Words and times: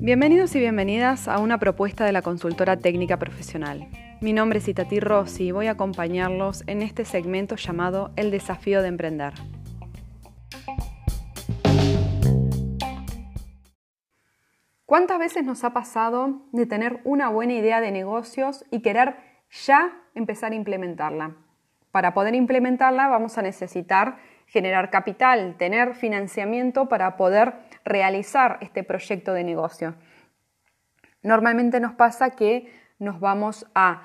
Bienvenidos 0.00 0.56
y 0.56 0.58
bienvenidas 0.58 1.28
a 1.28 1.38
una 1.38 1.58
propuesta 1.58 2.04
de 2.04 2.12
la 2.12 2.22
consultora 2.22 2.78
técnica 2.78 3.18
profesional. 3.18 3.86
Mi 4.20 4.32
nombre 4.32 4.58
es 4.58 4.66
Itati 4.66 4.98
Rossi 4.98 5.48
y 5.48 5.52
voy 5.52 5.68
a 5.68 5.72
acompañarlos 5.72 6.64
en 6.66 6.82
este 6.82 7.04
segmento 7.04 7.54
llamado 7.56 8.10
El 8.16 8.30
desafío 8.30 8.82
de 8.82 8.88
emprender. 8.88 9.34
¿Cuántas 14.84 15.20
veces 15.20 15.44
nos 15.44 15.62
ha 15.62 15.72
pasado 15.72 16.48
de 16.50 16.66
tener 16.66 17.00
una 17.04 17.28
buena 17.28 17.52
idea 17.52 17.80
de 17.80 17.92
negocios 17.92 18.64
y 18.72 18.80
querer 18.80 19.14
ya 19.66 19.92
empezar 20.14 20.50
a 20.50 20.56
implementarla? 20.56 21.36
Para 21.90 22.14
poder 22.14 22.34
implementarla 22.34 23.08
vamos 23.08 23.36
a 23.38 23.42
necesitar 23.42 24.18
generar 24.46 24.90
capital, 24.90 25.56
tener 25.56 25.94
financiamiento 25.94 26.88
para 26.88 27.16
poder 27.16 27.54
realizar 27.84 28.58
este 28.60 28.82
proyecto 28.84 29.32
de 29.32 29.44
negocio. 29.44 29.94
Normalmente 31.22 31.80
nos 31.80 31.92
pasa 31.92 32.30
que 32.30 32.72
nos 32.98 33.20
vamos 33.20 33.66
a 33.74 34.02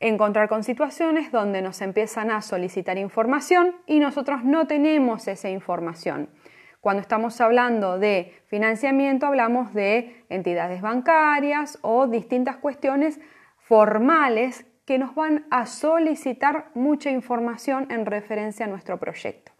encontrar 0.00 0.48
con 0.48 0.64
situaciones 0.64 1.30
donde 1.30 1.62
nos 1.62 1.80
empiezan 1.82 2.30
a 2.30 2.40
solicitar 2.40 2.96
información 2.96 3.76
y 3.86 4.00
nosotros 4.00 4.44
no 4.44 4.66
tenemos 4.66 5.28
esa 5.28 5.50
información. 5.50 6.30
Cuando 6.80 7.02
estamos 7.02 7.38
hablando 7.42 7.98
de 7.98 8.34
financiamiento 8.46 9.26
hablamos 9.26 9.74
de 9.74 10.24
entidades 10.30 10.80
bancarias 10.80 11.78
o 11.82 12.06
distintas 12.06 12.56
cuestiones 12.56 13.20
formales 13.58 14.66
que 14.84 14.98
nos 14.98 15.14
van 15.14 15.46
a 15.50 15.66
solicitar 15.66 16.70
mucha 16.74 17.10
información 17.10 17.86
en 17.90 18.06
referencia 18.06 18.66
a 18.66 18.68
nuestro 18.68 18.98
proyecto. 18.98 19.52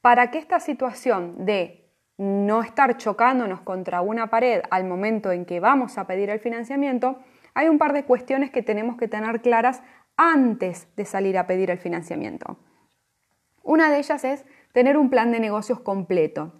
Para 0.00 0.30
que 0.30 0.38
esta 0.38 0.60
situación 0.60 1.44
de 1.44 1.84
no 2.16 2.62
estar 2.62 2.96
chocándonos 2.96 3.60
contra 3.60 4.00
una 4.00 4.30
pared 4.30 4.62
al 4.70 4.84
momento 4.84 5.32
en 5.32 5.44
que 5.44 5.60
vamos 5.60 5.98
a 5.98 6.06
pedir 6.06 6.30
el 6.30 6.38
financiamiento, 6.38 7.18
hay 7.54 7.68
un 7.68 7.78
par 7.78 7.92
de 7.92 8.04
cuestiones 8.04 8.50
que 8.50 8.62
tenemos 8.62 8.96
que 8.96 9.08
tener 9.08 9.40
claras 9.42 9.82
antes 10.16 10.88
de 10.96 11.04
salir 11.04 11.38
a 11.38 11.46
pedir 11.46 11.70
el 11.70 11.78
financiamiento. 11.78 12.58
Una 13.62 13.90
de 13.90 13.98
ellas 13.98 14.24
es 14.24 14.44
tener 14.72 14.96
un 14.96 15.10
plan 15.10 15.32
de 15.32 15.40
negocios 15.40 15.80
completo. 15.80 16.52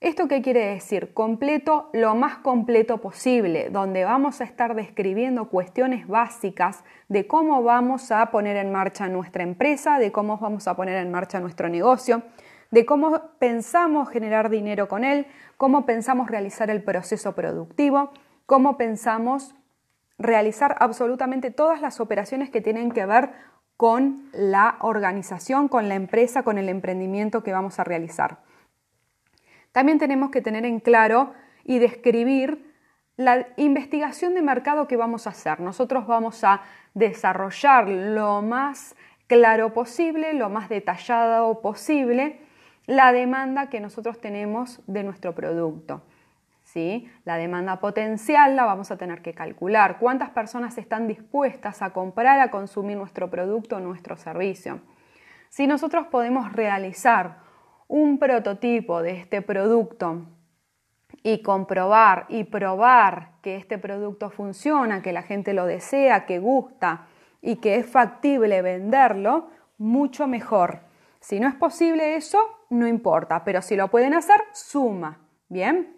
¿Esto 0.00 0.28
qué 0.28 0.42
quiere 0.42 0.66
decir? 0.66 1.14
Completo, 1.14 1.88
lo 1.94 2.14
más 2.14 2.36
completo 2.38 2.98
posible, 2.98 3.70
donde 3.70 4.04
vamos 4.04 4.42
a 4.42 4.44
estar 4.44 4.74
describiendo 4.74 5.48
cuestiones 5.48 6.06
básicas 6.06 6.84
de 7.08 7.26
cómo 7.26 7.62
vamos 7.62 8.12
a 8.12 8.30
poner 8.30 8.58
en 8.58 8.70
marcha 8.70 9.08
nuestra 9.08 9.42
empresa, 9.42 9.98
de 9.98 10.12
cómo 10.12 10.36
vamos 10.36 10.68
a 10.68 10.76
poner 10.76 10.98
en 10.98 11.10
marcha 11.10 11.40
nuestro 11.40 11.70
negocio, 11.70 12.24
de 12.70 12.84
cómo 12.84 13.22
pensamos 13.38 14.10
generar 14.10 14.50
dinero 14.50 14.86
con 14.86 15.02
él, 15.02 15.28
cómo 15.56 15.86
pensamos 15.86 16.30
realizar 16.30 16.68
el 16.68 16.82
proceso 16.82 17.34
productivo, 17.34 18.10
cómo 18.44 18.76
pensamos 18.76 19.54
realizar 20.18 20.76
absolutamente 20.78 21.50
todas 21.50 21.80
las 21.80 22.00
operaciones 22.00 22.50
que 22.50 22.60
tienen 22.60 22.92
que 22.92 23.06
ver 23.06 23.30
con 23.78 24.28
la 24.34 24.76
organización, 24.80 25.68
con 25.68 25.88
la 25.88 25.94
empresa, 25.94 26.42
con 26.42 26.58
el 26.58 26.68
emprendimiento 26.68 27.42
que 27.42 27.52
vamos 27.52 27.78
a 27.78 27.84
realizar. 27.84 28.44
También 29.76 29.98
tenemos 29.98 30.30
que 30.30 30.40
tener 30.40 30.64
en 30.64 30.80
claro 30.80 31.34
y 31.62 31.78
describir 31.78 32.72
la 33.18 33.48
investigación 33.58 34.32
de 34.32 34.40
mercado 34.40 34.88
que 34.88 34.96
vamos 34.96 35.26
a 35.26 35.30
hacer. 35.30 35.60
Nosotros 35.60 36.06
vamos 36.06 36.44
a 36.44 36.62
desarrollar 36.94 37.86
lo 37.86 38.40
más 38.40 38.96
claro 39.26 39.74
posible, 39.74 40.32
lo 40.32 40.48
más 40.48 40.70
detallado 40.70 41.60
posible, 41.60 42.40
la 42.86 43.12
demanda 43.12 43.68
que 43.68 43.80
nosotros 43.80 44.18
tenemos 44.18 44.80
de 44.86 45.02
nuestro 45.02 45.34
producto. 45.34 46.00
¿sí? 46.64 47.10
La 47.26 47.36
demanda 47.36 47.78
potencial 47.78 48.56
la 48.56 48.64
vamos 48.64 48.90
a 48.90 48.96
tener 48.96 49.20
que 49.20 49.34
calcular. 49.34 49.98
¿Cuántas 49.98 50.30
personas 50.30 50.78
están 50.78 51.06
dispuestas 51.06 51.82
a 51.82 51.90
comprar, 51.90 52.40
a 52.40 52.50
consumir 52.50 52.96
nuestro 52.96 53.28
producto 53.28 53.76
o 53.76 53.80
nuestro 53.80 54.16
servicio? 54.16 54.80
Si 55.50 55.66
nosotros 55.66 56.06
podemos 56.06 56.50
realizar 56.54 57.44
un 57.88 58.18
prototipo 58.18 59.02
de 59.02 59.12
este 59.12 59.42
producto 59.42 60.26
y 61.22 61.42
comprobar 61.42 62.26
y 62.28 62.44
probar 62.44 63.32
que 63.42 63.56
este 63.56 63.78
producto 63.78 64.30
funciona, 64.30 65.02
que 65.02 65.12
la 65.12 65.22
gente 65.22 65.54
lo 65.54 65.66
desea, 65.66 66.26
que 66.26 66.38
gusta 66.38 67.06
y 67.40 67.56
que 67.56 67.76
es 67.76 67.86
factible 67.86 68.62
venderlo, 68.62 69.50
mucho 69.78 70.26
mejor. 70.26 70.80
Si 71.20 71.40
no 71.40 71.48
es 71.48 71.54
posible 71.54 72.16
eso, 72.16 72.38
no 72.70 72.86
importa, 72.86 73.44
pero 73.44 73.62
si 73.62 73.76
lo 73.76 73.88
pueden 73.88 74.14
hacer, 74.14 74.40
suma. 74.52 75.18
Bien. 75.48 75.96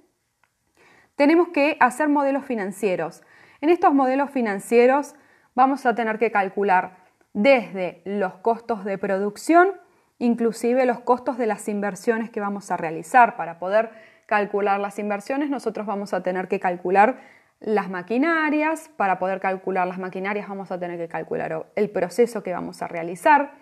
Tenemos 1.16 1.48
que 1.48 1.76
hacer 1.80 2.08
modelos 2.08 2.44
financieros. 2.44 3.22
En 3.60 3.70
estos 3.70 3.92
modelos 3.92 4.30
financieros 4.30 5.14
vamos 5.54 5.84
a 5.86 5.94
tener 5.94 6.18
que 6.18 6.30
calcular 6.30 6.96
desde 7.32 8.02
los 8.04 8.34
costos 8.34 8.84
de 8.84 8.98
producción, 8.98 9.72
inclusive 10.18 10.86
los 10.86 11.00
costos 11.00 11.38
de 11.38 11.46
las 11.46 11.68
inversiones 11.68 12.30
que 12.30 12.40
vamos 12.40 12.70
a 12.70 12.76
realizar. 12.76 13.36
Para 13.36 13.58
poder 13.58 13.90
calcular 14.26 14.80
las 14.80 14.98
inversiones, 14.98 15.50
nosotros 15.50 15.86
vamos 15.86 16.12
a 16.14 16.22
tener 16.22 16.48
que 16.48 16.60
calcular 16.60 17.20
las 17.60 17.90
maquinarias. 17.90 18.90
Para 18.96 19.18
poder 19.18 19.40
calcular 19.40 19.86
las 19.86 19.98
maquinarias, 19.98 20.48
vamos 20.48 20.70
a 20.70 20.78
tener 20.78 20.98
que 20.98 21.08
calcular 21.08 21.66
el 21.74 21.90
proceso 21.90 22.42
que 22.42 22.52
vamos 22.52 22.82
a 22.82 22.88
realizar 22.88 23.52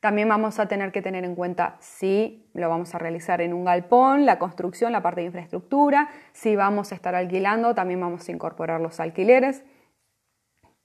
también 0.00 0.28
vamos 0.28 0.60
a 0.60 0.66
tener 0.66 0.92
que 0.92 1.02
tener 1.02 1.24
en 1.24 1.34
cuenta 1.34 1.76
si 1.80 2.48
lo 2.54 2.68
vamos 2.68 2.94
a 2.94 2.98
realizar 2.98 3.40
en 3.40 3.52
un 3.52 3.64
galpón, 3.64 4.26
la 4.26 4.38
construcción, 4.38 4.92
la 4.92 5.02
parte 5.02 5.22
de 5.22 5.26
infraestructura, 5.26 6.08
si 6.32 6.54
vamos 6.54 6.92
a 6.92 6.94
estar 6.94 7.16
alquilando, 7.16 7.74
también 7.74 8.00
vamos 8.00 8.28
a 8.28 8.32
incorporar 8.32 8.80
los 8.80 9.00
alquileres. 9.00 9.64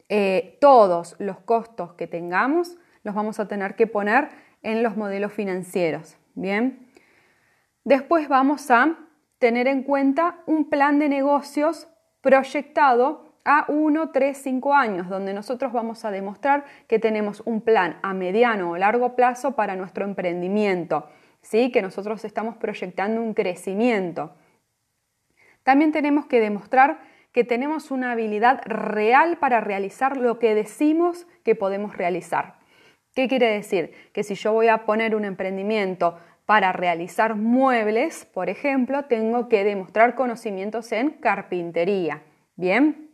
Eh, 0.09 0.57
todos 0.59 1.15
los 1.19 1.39
costos 1.39 1.93
que 1.93 2.07
tengamos 2.07 2.77
los 3.03 3.13
vamos 3.13 3.39
a 3.39 3.47
tener 3.47 3.75
que 3.75 3.85
poner 3.85 4.29
en 4.63 4.81
los 4.81 4.97
modelos 4.97 5.33
financieros. 5.33 6.17
Bien. 6.35 6.87
Después 7.83 8.27
vamos 8.27 8.71
a 8.71 8.97
tener 9.37 9.67
en 9.67 9.83
cuenta 9.83 10.39
un 10.45 10.69
plan 10.69 10.99
de 10.99 11.09
negocios 11.09 11.87
proyectado 12.21 13.33
a 13.45 13.65
1, 13.67 14.11
3, 14.11 14.37
5 14.37 14.73
años, 14.73 15.09
donde 15.09 15.33
nosotros 15.33 15.73
vamos 15.73 16.05
a 16.05 16.11
demostrar 16.11 16.63
que 16.87 16.97
tenemos 16.97 17.41
un 17.45 17.59
plan 17.61 17.99
a 18.01 18.13
mediano 18.13 18.71
o 18.71 18.77
largo 18.77 19.15
plazo 19.15 19.55
para 19.55 19.75
nuestro 19.75 20.05
emprendimiento, 20.05 21.09
¿sí? 21.41 21.71
que 21.71 21.81
nosotros 21.81 22.23
estamos 22.23 22.55
proyectando 22.55 23.21
un 23.21 23.33
crecimiento. 23.33 24.33
También 25.63 25.91
tenemos 25.91 26.25
que 26.25 26.39
demostrar 26.39 26.99
que 27.33 27.43
tenemos 27.43 27.91
una 27.91 28.11
habilidad 28.11 28.61
real 28.65 29.37
para 29.37 29.59
realizar 29.59 30.17
lo 30.17 30.39
que 30.39 30.55
decimos 30.55 31.27
que 31.43 31.55
podemos 31.55 31.97
realizar. 31.97 32.62
¿Qué 33.13 33.27
quiere 33.27 33.47
decir? 33.51 33.93
Que 34.11 34.23
si 34.23 34.35
yo 34.35 34.53
voy 34.53 34.67
a 34.67 34.85
poner 34.85 35.15
un 35.15 35.25
emprendimiento 35.25 36.17
para 36.45 36.71
realizar 36.73 37.35
muebles, 37.35 38.25
por 38.25 38.49
ejemplo, 38.49 39.05
tengo 39.05 39.47
que 39.47 39.63
demostrar 39.63 40.15
conocimientos 40.15 40.91
en 40.91 41.11
carpintería. 41.11 42.21
Bien, 42.55 43.09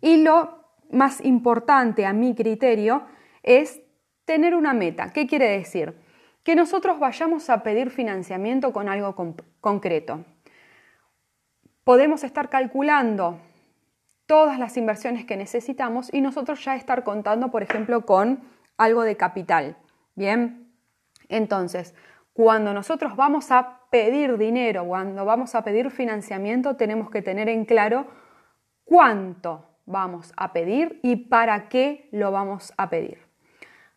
y 0.00 0.22
lo 0.22 0.64
más 0.90 1.24
importante 1.24 2.06
a 2.06 2.12
mi 2.12 2.34
criterio 2.34 3.02
es 3.42 3.80
tener 4.24 4.54
una 4.54 4.72
meta. 4.72 5.12
¿Qué 5.12 5.26
quiere 5.26 5.48
decir? 5.48 5.94
Que 6.42 6.54
nosotros 6.54 6.98
vayamos 6.98 7.50
a 7.50 7.62
pedir 7.62 7.90
financiamiento 7.90 8.72
con 8.72 8.88
algo 8.88 9.14
concreto. 9.60 10.24
Podemos 11.84 12.24
estar 12.24 12.48
calculando 12.48 13.38
todas 14.26 14.58
las 14.58 14.76
inversiones 14.76 15.24
que 15.24 15.36
necesitamos 15.36 16.12
y 16.12 16.20
nosotros 16.20 16.64
ya 16.64 16.76
estar 16.76 17.02
contando, 17.02 17.50
por 17.50 17.62
ejemplo, 17.62 18.04
con 18.04 18.40
algo 18.78 19.02
de 19.02 19.16
capital. 19.16 19.76
Bien, 20.14 20.72
entonces, 21.28 21.94
cuando 22.32 22.72
nosotros 22.72 23.16
vamos 23.16 23.50
a 23.50 23.80
pedir 23.90 24.38
dinero, 24.38 24.86
cuando 24.86 25.24
vamos 25.24 25.54
a 25.54 25.62
pedir 25.62 25.90
financiamiento, 25.90 26.76
tenemos 26.76 27.10
que 27.10 27.20
tener 27.20 27.48
en 27.48 27.64
claro 27.64 28.06
cuánto 28.84 29.66
vamos 29.86 30.32
a 30.36 30.52
pedir 30.52 31.00
y 31.02 31.16
para 31.16 31.68
qué 31.68 32.08
lo 32.12 32.30
vamos 32.30 32.72
a 32.76 32.88
pedir. 32.88 33.18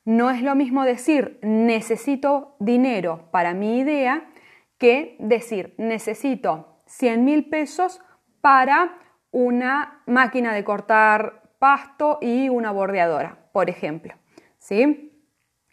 No 0.03 0.31
es 0.31 0.41
lo 0.41 0.55
mismo 0.55 0.83
decir 0.83 1.37
necesito 1.43 2.55
dinero 2.59 3.29
para 3.31 3.53
mi 3.53 3.79
idea 3.79 4.31
que 4.77 5.15
decir 5.19 5.75
necesito 5.77 6.81
100 6.87 7.23
mil 7.23 7.49
pesos 7.49 8.01
para 8.41 8.97
una 9.29 10.01
máquina 10.07 10.53
de 10.53 10.63
cortar 10.63 11.43
pasto 11.59 12.17
y 12.21 12.49
una 12.49 12.71
bordeadora, 12.71 13.37
por 13.53 13.69
ejemplo. 13.69 14.15
¿Sí? 14.61 15.11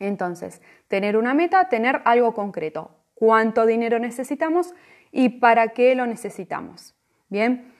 Entonces, 0.00 0.60
tener 0.88 1.16
una 1.16 1.34
meta, 1.34 1.68
tener 1.68 2.02
algo 2.04 2.34
concreto. 2.34 2.90
¿Cuánto 3.14 3.66
dinero 3.66 4.00
necesitamos 4.00 4.74
y 5.12 5.28
para 5.28 5.68
qué 5.68 5.94
lo 5.94 6.06
necesitamos? 6.06 6.96
Bien, 7.28 7.72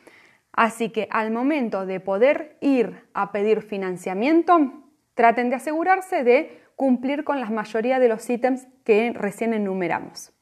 Así 0.58 0.90
que 0.90 1.06
al 1.12 1.31
momento 1.31 1.87
de 1.87 2.00
poder 2.00 2.56
ir 2.60 3.05
a 3.14 3.31
pedir 3.31 3.62
financiamiento, 3.62 4.82
traten 5.14 5.50
de 5.50 5.55
asegurarse 5.55 6.25
de 6.25 6.60
cumplir 6.75 7.22
con 7.22 7.40
la 7.40 7.49
mayoría 7.49 8.00
de 8.00 8.08
los 8.08 8.28
ítems 8.28 8.66
que 8.82 9.12
recién 9.14 9.54
enumeramos. 9.54 10.32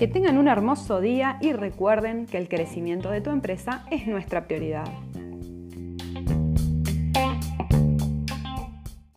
Que 0.00 0.08
tengan 0.08 0.38
un 0.38 0.48
hermoso 0.48 1.02
día 1.02 1.36
y 1.42 1.52
recuerden 1.52 2.24
que 2.24 2.38
el 2.38 2.48
crecimiento 2.48 3.10
de 3.10 3.20
tu 3.20 3.28
empresa 3.28 3.84
es 3.90 4.06
nuestra 4.06 4.46
prioridad. 4.46 4.86